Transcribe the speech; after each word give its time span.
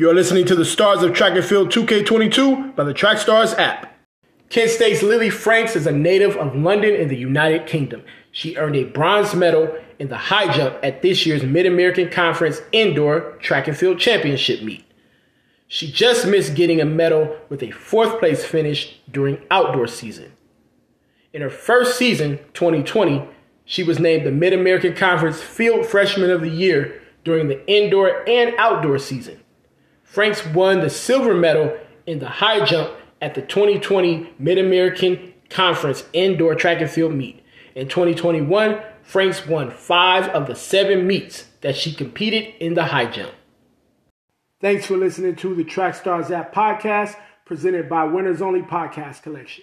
You're 0.00 0.14
listening 0.14 0.46
to 0.46 0.54
the 0.54 0.64
Stars 0.64 1.02
of 1.02 1.12
Track 1.12 1.36
and 1.36 1.44
Field 1.44 1.68
2K22 1.68 2.74
by 2.74 2.84
the 2.84 2.94
Track 2.94 3.18
Stars 3.18 3.52
app. 3.52 3.98
Kent 4.48 4.70
State's 4.70 5.02
Lillie 5.02 5.28
Franks 5.28 5.76
is 5.76 5.86
a 5.86 5.92
native 5.92 6.38
of 6.38 6.56
London 6.56 6.94
in 6.94 7.08
the 7.08 7.18
United 7.18 7.66
Kingdom. 7.66 8.02
She 8.32 8.56
earned 8.56 8.76
a 8.76 8.84
bronze 8.84 9.34
medal 9.34 9.76
in 9.98 10.08
the 10.08 10.16
high 10.16 10.50
jump 10.56 10.78
at 10.82 11.02
this 11.02 11.26
year's 11.26 11.42
Mid 11.42 11.66
American 11.66 12.08
Conference 12.08 12.62
Indoor 12.72 13.36
Track 13.42 13.68
and 13.68 13.76
Field 13.76 13.98
Championship 13.98 14.62
meet. 14.62 14.86
She 15.68 15.92
just 15.92 16.26
missed 16.26 16.54
getting 16.54 16.80
a 16.80 16.86
medal 16.86 17.36
with 17.50 17.62
a 17.62 17.70
fourth 17.70 18.18
place 18.20 18.42
finish 18.42 18.98
during 19.10 19.42
outdoor 19.50 19.86
season. 19.86 20.32
In 21.34 21.42
her 21.42 21.50
first 21.50 21.98
season, 21.98 22.38
2020, 22.54 23.28
she 23.66 23.82
was 23.82 23.98
named 23.98 24.24
the 24.24 24.32
Mid 24.32 24.54
American 24.54 24.94
Conference 24.94 25.42
Field 25.42 25.84
Freshman 25.84 26.30
of 26.30 26.40
the 26.40 26.48
Year 26.48 27.02
during 27.22 27.48
the 27.48 27.62
indoor 27.70 28.26
and 28.26 28.54
outdoor 28.56 28.98
season. 28.98 29.40
Franks 30.10 30.44
won 30.44 30.80
the 30.80 30.90
silver 30.90 31.36
medal 31.36 31.78
in 32.04 32.18
the 32.18 32.28
high 32.28 32.64
jump 32.64 32.90
at 33.22 33.36
the 33.36 33.42
2020 33.42 34.34
Mid 34.40 34.58
American 34.58 35.32
Conference 35.50 36.04
Indoor 36.12 36.56
Track 36.56 36.80
and 36.80 36.90
Field 36.90 37.14
meet. 37.14 37.44
In 37.76 37.86
2021, 37.86 38.82
Franks 39.04 39.46
won 39.46 39.70
five 39.70 40.28
of 40.30 40.48
the 40.48 40.56
seven 40.56 41.06
meets 41.06 41.44
that 41.60 41.76
she 41.76 41.92
competed 41.92 42.52
in 42.58 42.74
the 42.74 42.86
high 42.86 43.06
jump. 43.06 43.30
Thanks 44.60 44.84
for 44.84 44.96
listening 44.96 45.36
to 45.36 45.54
the 45.54 45.62
Track 45.62 45.94
Stars 45.94 46.32
App 46.32 46.52
podcast 46.52 47.14
presented 47.44 47.88
by 47.88 48.02
Winners 48.02 48.42
Only 48.42 48.62
Podcast 48.62 49.22
Collection. 49.22 49.62